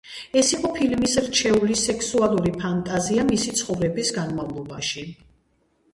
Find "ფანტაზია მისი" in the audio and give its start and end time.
2.63-3.55